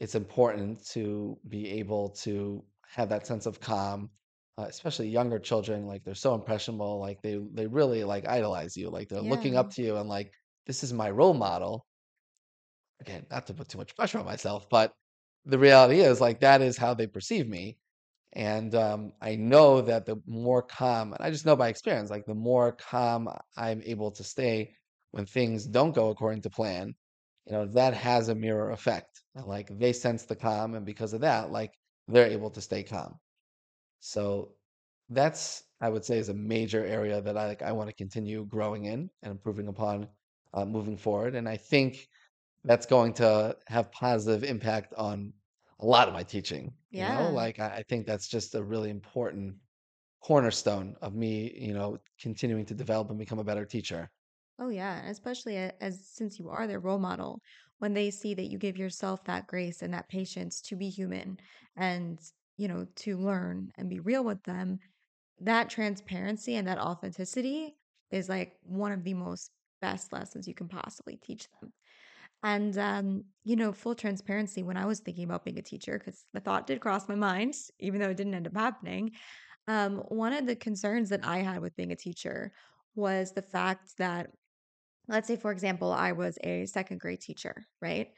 [0.00, 4.10] It's important to be able to have that sense of calm
[4.58, 8.88] uh, especially younger children like they're so impressionable like they they really like idolize you
[8.88, 10.32] like they're looking up to you and like
[10.66, 11.86] this is my role model.
[13.00, 14.92] Again not to put too much pressure on myself but
[15.44, 17.76] the reality is like that is how they perceive me
[18.34, 22.26] and um, I know that the more calm, and I just know by experience, like
[22.26, 24.74] the more calm I'm able to stay
[25.12, 26.94] when things don't go according to plan,
[27.46, 29.22] you know, that has a mirror effect.
[29.46, 31.72] Like they sense the calm, and because of that, like
[32.08, 33.18] they're able to stay calm.
[34.00, 34.52] So
[35.10, 38.44] that's I would say is a major area that I like I want to continue
[38.46, 40.08] growing in and improving upon
[40.54, 41.34] uh, moving forward.
[41.34, 42.08] And I think
[42.64, 45.32] that's going to have positive impact on
[45.80, 46.76] a lot of my teaching.
[46.96, 47.30] You know, Yeah.
[47.30, 49.56] like I, I think that's just a really important
[50.22, 54.10] cornerstone of me, you know, continuing to develop and become a better teacher.
[54.58, 57.40] Oh yeah, and especially as since you are their role model,
[57.78, 61.38] when they see that you give yourself that grace and that patience to be human
[61.76, 62.20] and,
[62.56, 64.78] you know, to learn and be real with them,
[65.40, 67.76] that transparency and that authenticity
[68.10, 71.72] is like one of the most best lessons you can possibly teach them.
[72.44, 76.24] And um, you know, full transparency, when I was thinking about being a teacher, because
[76.32, 79.12] the thought did cross my mind, even though it didn't end up happening,
[79.66, 82.52] um, one of the concerns that I had with being a teacher
[82.94, 84.30] was the fact that
[85.08, 88.08] let's say for example i was a second grade teacher right?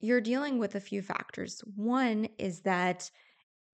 [0.00, 1.62] You're dealing with a few factors.
[1.76, 3.10] One is that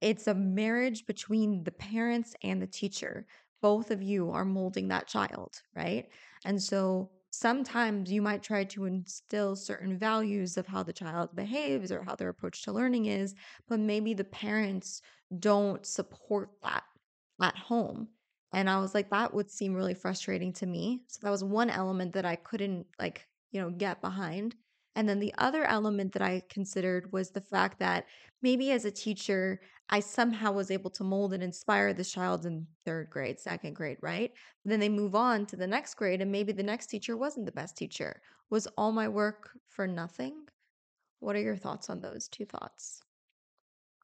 [0.00, 3.26] it's a marriage between the parents and the teacher.
[3.62, 6.08] Both of you are molding that child right?
[6.44, 11.92] And so sometimes you might try to instill certain values of how the child behaves
[11.92, 13.34] or how their approach to learning is
[13.68, 15.02] but maybe the parents
[15.38, 16.84] don't support that
[17.40, 18.08] at home.
[18.52, 21.02] And I was like, that would seem really frustrating to me.
[21.08, 24.54] So that was one element that I couldn't like, you know, get behind.
[24.94, 28.06] And then the other element that I considered was the fact that
[28.40, 32.66] maybe as a teacher, I somehow was able to mold and inspire this child in
[32.84, 34.32] third grade, second grade, right?
[34.64, 37.52] then they move on to the next grade, and maybe the next teacher wasn't the
[37.52, 38.20] best teacher.
[38.50, 40.46] Was all my work for nothing?
[41.20, 43.00] What are your thoughts on those two thoughts?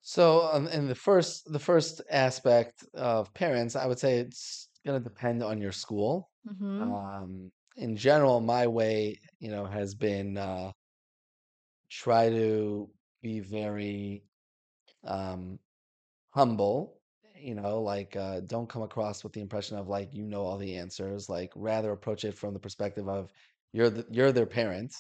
[0.03, 5.01] So, um, in the first the first aspect of parents, I would say it's going
[5.01, 6.31] to depend on your school.
[6.49, 6.83] Mm-hmm.
[6.83, 10.73] Um, in general, my way, you know, has been uh,
[11.89, 12.89] try to
[13.23, 14.25] be very
[15.05, 15.59] um,
[16.33, 16.99] humble.
[17.41, 20.59] You know, like uh, don't come across with the impression of like you know all
[20.59, 21.29] the answers.
[21.29, 23.31] Like rather approach it from the perspective of
[23.73, 24.95] you're the, you're their parent,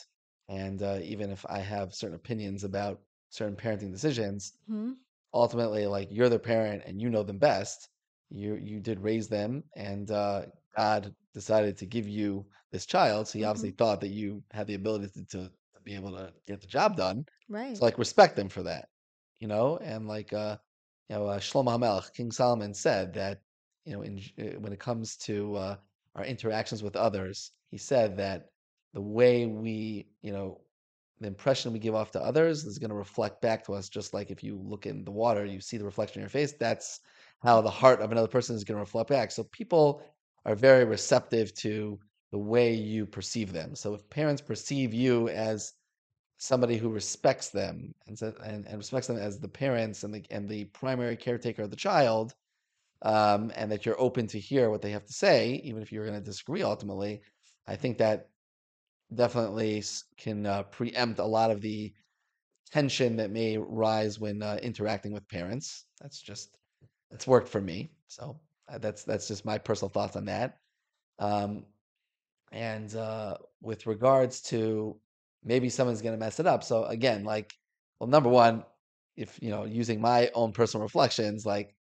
[0.49, 4.93] and uh, even if I have certain opinions about certain parenting decisions Mm-hmm.
[5.35, 7.89] ultimately like you're their parent and you know them best
[8.31, 10.43] you you did raise them and uh
[10.77, 14.75] god decided to give you this child so he obviously thought that you had the
[14.75, 15.39] ability to, to,
[15.75, 17.75] to be able to get the job done Right.
[17.75, 18.89] so like respect them for that
[19.39, 20.57] you know and like uh
[21.13, 23.43] you know uh, Shlomo HaMelech, King Solomon said that
[23.85, 25.77] you know in uh, when it comes to uh
[26.17, 28.51] our interactions with others he said that
[28.95, 30.61] the way we you know
[31.21, 34.13] the impression we give off to others is going to reflect back to us just
[34.15, 37.01] like if you look in the water you see the reflection in your face that's
[37.43, 39.31] how the heart of another person is going to reflect back.
[39.31, 40.03] So people
[40.45, 41.99] are very receptive to
[42.31, 43.75] the way you perceive them.
[43.75, 45.75] So if parents perceive you as
[46.43, 50.49] somebody who respects them and and, and respects them as the parents and the and
[50.49, 52.35] the primary caretaker of the child
[53.03, 56.07] um, and that you're open to hear what they have to say even if you're
[56.07, 57.21] going to disagree ultimately
[57.67, 58.29] i think that
[59.15, 59.83] definitely
[60.17, 61.93] can uh, preempt a lot of the
[62.73, 65.85] tension that may rise when uh, interacting with parents.
[66.01, 66.59] That's just
[67.11, 67.91] it's worked for me.
[68.09, 68.41] So
[68.73, 70.59] uh, that's that's just my personal thoughts on that.
[71.19, 71.67] Um,
[72.51, 74.97] and uh, with regards to
[75.45, 76.63] maybe someone's going to mess it up.
[76.65, 77.53] So again, like,
[77.99, 78.65] well, number one,
[79.17, 81.75] if you know, using my own personal reflections, like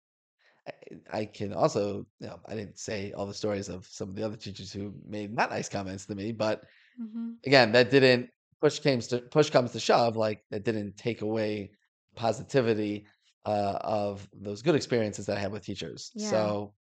[0.67, 4.17] I, I can also, you know, I didn't say all the stories of some of
[4.17, 6.63] the other teachers who made not nice comments to me, but
[7.01, 7.31] Mm-hmm.
[7.47, 8.31] again, that didn't
[8.61, 11.71] push comes to push comes to shove, like that didn't take away
[12.17, 13.07] positivity
[13.47, 16.13] uh, of those good experiences that I had with teachers.
[16.15, 16.17] Yeah.
[16.17, 16.75] So,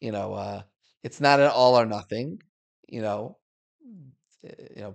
[0.00, 0.62] you know, uh,
[1.02, 2.40] it's not an all or nothing.
[2.88, 3.38] You know,
[4.46, 4.94] uh, you know,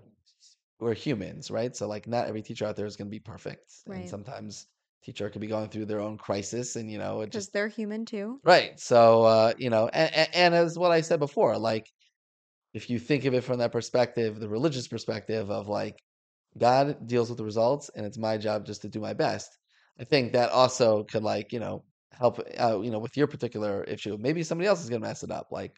[0.80, 1.76] we're humans, right?
[1.76, 4.68] So, like, not every teacher out there is going to be perfect, and sometimes
[5.04, 8.06] teacher could be going through their own crisis, and you know, it just they're human
[8.06, 8.40] too.
[8.44, 8.80] right.
[8.80, 11.86] So, uh, you know, and, and as what I said before, like
[12.74, 15.96] if you think of it from that perspective, the religious perspective of like
[16.58, 19.58] God deals with the results and it's my job just to do my best.
[20.00, 23.84] I think that also could like, you know, help out, you know, with your particular
[23.86, 24.18] issue.
[24.20, 25.48] Maybe somebody else is going to mess it up.
[25.52, 25.74] Like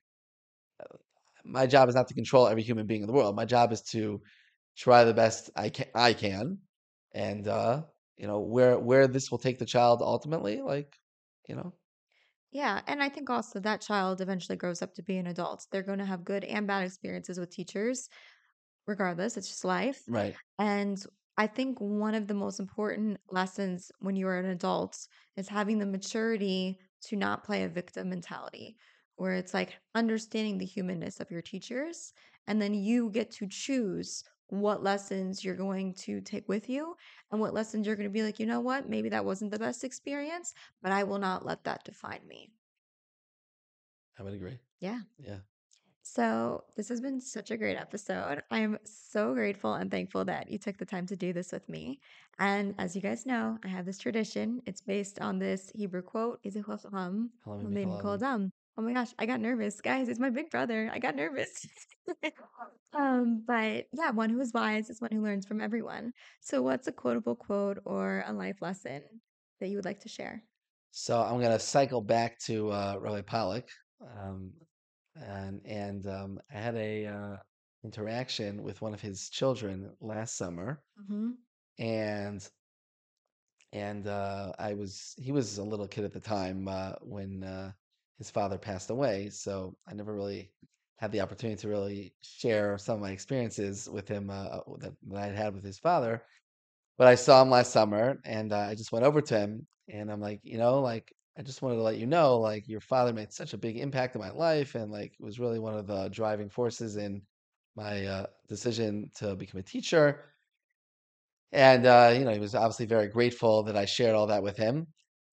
[1.45, 3.35] my job is not to control every human being in the world.
[3.35, 4.21] My job is to
[4.77, 6.59] try the best I can I can
[7.13, 7.85] and uh,
[8.17, 10.97] you know, where where this will take the child ultimately, like,
[11.49, 11.75] you know,
[12.51, 12.81] Yeah.
[12.87, 15.67] And I think also that child eventually grows up to be an adult.
[15.71, 18.09] They're going to have good and bad experiences with teachers,
[18.87, 19.37] regardless.
[19.37, 20.07] It's just life.
[20.07, 20.39] right.
[20.59, 21.03] And
[21.37, 25.07] I think one of the most important lessons when you are an adult
[25.37, 28.77] is having the maturity to not play a victim mentality,
[29.17, 32.13] where it's like understanding the humanness of your teachers.
[32.47, 36.95] And then you get to choose what lessons you're going to take with you
[37.31, 39.59] and what lessons you're going to be like, you know what, maybe that wasn't the
[39.59, 42.49] best experience, but I will not let that define me.
[44.19, 44.59] I would agree.
[44.79, 44.99] Yeah.
[45.19, 45.37] Yeah.
[46.01, 48.41] So, this has been such a great episode.
[48.49, 51.67] I am so grateful and thankful that you took the time to do this with
[51.67, 51.99] me.
[52.39, 54.61] And as you guys know, I have this tradition.
[54.65, 57.31] It's based on this Hebrew quote, "Is it Halam
[58.77, 59.81] Oh my gosh, I got nervous.
[59.81, 60.89] Guys, it's my big brother.
[60.93, 61.67] I got nervous.
[62.93, 66.13] um, but yeah, one who is wise is one who learns from everyone.
[66.41, 69.01] So, what's a quotable quote or a life lesson
[69.59, 70.43] that you would like to share?
[70.91, 73.69] So I'm gonna cycle back to uh, Rabbi Pollock,
[74.01, 74.53] um,
[75.15, 77.37] and and um, I had a uh,
[77.83, 81.31] interaction with one of his children last summer, hmm
[81.79, 82.47] and
[83.73, 87.71] and uh, I was he was a little kid at the time uh, when uh,
[88.17, 90.51] his father passed away, so I never really
[90.97, 95.23] had the opportunity to really share some of my experiences with him uh, that, that
[95.23, 96.23] I'd had with his father.
[96.97, 100.11] But I saw him last summer, and uh, I just went over to him, and
[100.11, 103.13] I'm like, you know, like I just wanted to let you know, like your father
[103.13, 106.09] made such a big impact in my life, and like was really one of the
[106.09, 107.21] driving forces in
[107.75, 110.25] my uh, decision to become a teacher.
[111.51, 114.57] And uh, you know, he was obviously very grateful that I shared all that with
[114.57, 114.87] him.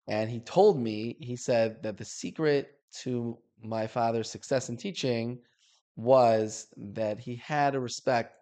[0.08, 5.40] And he told me, he said that the secret to my father's success in teaching
[5.96, 8.38] was that he had a respect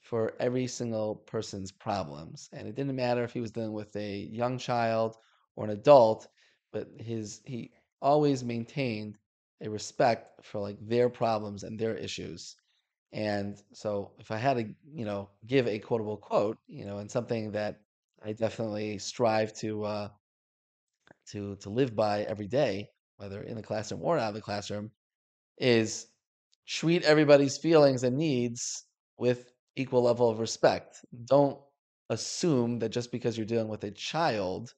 [0.00, 2.48] for every single person's problems.
[2.52, 5.16] And it didn't matter if he was dealing with a young child
[5.56, 6.28] or an adult,
[6.72, 7.72] but his he
[8.02, 9.18] always maintained
[9.62, 12.56] a respect for like their problems and their issues.
[13.12, 17.10] And so if I had to, you know, give a quotable quote, you know, and
[17.10, 17.80] something that
[18.22, 20.08] I definitely strive to uh
[21.32, 24.90] to to live by every day, whether in the classroom or out of the classroom,
[25.58, 26.06] is
[26.66, 28.84] treat everybody's feelings and needs
[29.18, 31.04] with equal level of respect.
[31.26, 31.58] Don't
[32.10, 34.72] assume that just because you're dealing with a child,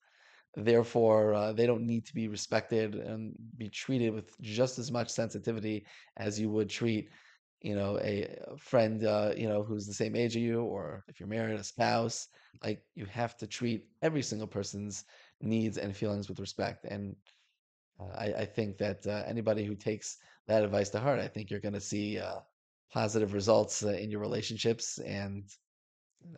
[0.56, 5.10] therefore uh, they don't need to be respected and be treated with just as much
[5.10, 5.84] sensitivity
[6.16, 7.10] as you would treat,
[7.60, 11.20] you know, a, friend, uh, you know, who's the same age as you, or if
[11.20, 12.28] you're married, a spouse.
[12.64, 15.04] Like you have to treat every single person's
[15.40, 16.84] needs and feelings with respect.
[16.84, 17.16] And
[18.00, 21.50] uh, I, I think that uh, anybody who takes that advice to heart, I think
[21.50, 22.40] you're going to see uh,
[22.92, 24.98] positive results uh, in your relationships.
[24.98, 25.44] And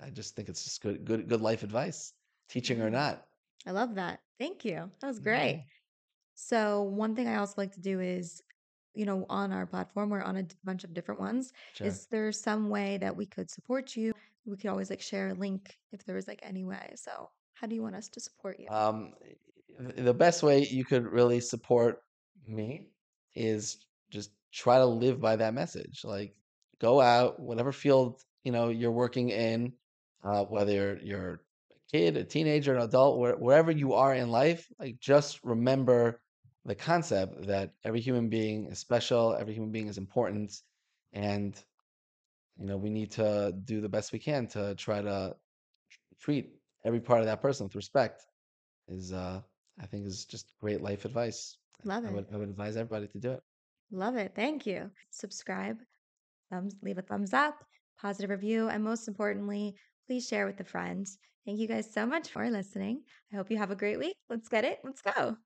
[0.03, 2.15] I just think it's just good, good, good life advice,
[2.49, 3.27] teaching or Mm, not.
[3.67, 4.21] I love that.
[4.39, 4.91] Thank you.
[5.01, 5.65] That was Yeah, great.
[6.35, 8.43] So, one thing I also like to do is,
[8.95, 11.53] you know, on our platform, we're on a bunch of different ones.
[11.73, 11.87] sure.
[11.89, 14.13] Is there some way that we could support you?
[14.47, 16.95] We could always like share a link if there was like any way.
[16.97, 17.31] So,
[17.61, 18.69] how do you want us to support you?
[18.69, 19.15] Um,
[19.97, 22.03] the best way you could really support
[22.47, 22.89] me
[23.35, 26.03] is just try to live by that message.
[26.05, 26.35] Like
[26.81, 29.73] go out, whatever field, you know, you're working in,
[30.25, 31.39] uh, whether you're, a
[31.91, 36.21] kid, a teenager, an adult, where, wherever you are in life, like just remember
[36.65, 40.63] the concept that every human being is special, every human being is important,
[41.13, 41.65] and
[42.59, 45.35] you know, we need to do the best we can to try to
[46.21, 48.27] treat every part of that person with respect
[48.89, 49.41] is uh
[49.81, 51.57] I think is just great life advice.
[51.85, 52.09] Love it.
[52.09, 53.43] I would I would advise everybody to do it.
[53.91, 54.33] Love it.
[54.35, 54.91] Thank you.
[55.11, 55.79] Subscribe,
[56.51, 57.65] thumbs, leave a thumbs up,
[58.01, 59.75] positive review, and most importantly,
[60.07, 61.07] please share with a friend.
[61.47, 63.03] Thank you guys so much for listening.
[63.33, 64.17] I hope you have a great week.
[64.29, 64.81] Let's get it.
[64.85, 65.37] Let's go.